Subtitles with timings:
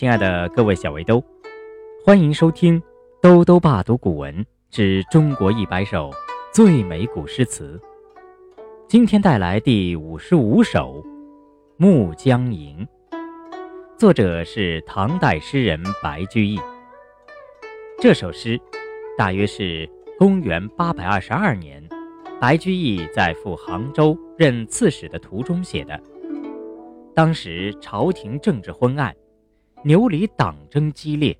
[0.00, 1.22] 亲爱的各位小围兜，
[2.06, 2.80] 欢迎收听
[3.20, 6.10] 《兜兜爸读古文之中国一百首
[6.54, 7.78] 最美古诗词》。
[8.88, 11.04] 今天带来第五十五首
[11.76, 12.78] 《暮江吟》，
[13.98, 16.58] 作者是唐代诗人白居易。
[17.98, 18.58] 这首诗
[19.18, 19.86] 大约是
[20.18, 21.86] 公元八百二十二年，
[22.40, 26.00] 白居易在赴杭州任刺史的途中写的。
[27.14, 29.14] 当时朝廷政治昏暗。
[29.82, 31.34] 牛李党争激烈，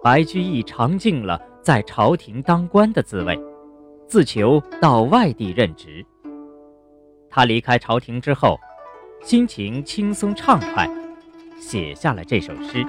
[0.00, 3.36] 白居易尝尽了在朝廷当官的滋味，
[4.06, 6.06] 自求到外地任职。
[7.28, 8.56] 他离开朝廷之后，
[9.22, 10.88] 心情轻松畅快，
[11.58, 12.84] 写下了这首诗《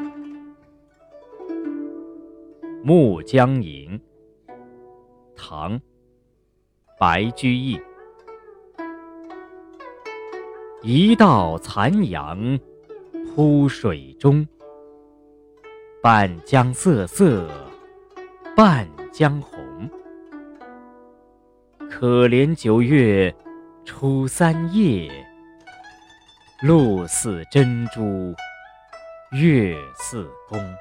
[2.83, 3.99] 暮江吟》。
[5.35, 5.79] 唐·
[6.99, 7.81] 白居易，
[10.83, 12.59] 一道残阳。
[13.35, 14.47] 铺水中，
[16.03, 17.49] 半江瑟瑟
[18.55, 19.89] 半江红。
[21.89, 23.33] 可怜九月
[23.83, 25.09] 初三夜，
[26.61, 28.35] 露似真珠
[29.31, 30.59] 月似弓。《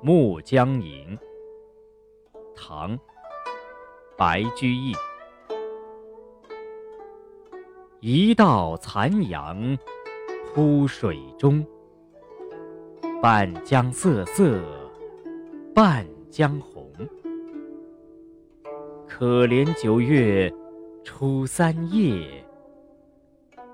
[0.00, 1.18] 暮江吟》
[2.54, 2.96] 唐·
[4.16, 4.94] 白居易，
[7.98, 9.76] 一道残阳。
[10.52, 11.64] 铺水中，
[13.22, 14.60] 半江瑟瑟
[15.72, 16.90] 半江红。
[19.06, 20.52] 可怜九月
[21.04, 22.44] 初三夜，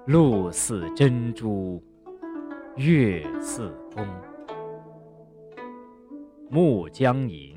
[0.04, 1.82] 露似真珠
[2.76, 4.04] 月似弓。
[6.50, 7.56] 《暮江吟》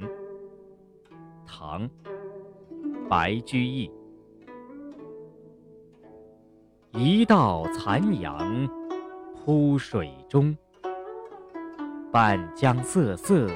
[1.46, 1.84] 唐·
[3.10, 3.92] 白居易，
[6.94, 8.79] 一道残阳。
[9.50, 10.56] 出水中，
[12.12, 13.50] 半江瑟瑟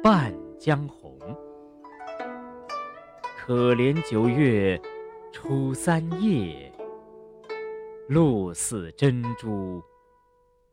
[0.00, 1.18] 半江红。
[3.36, 4.80] 可怜九月
[5.32, 6.72] 初三夜，
[8.06, 9.82] 露似真珠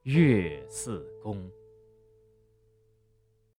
[0.04, 1.50] 月似弓。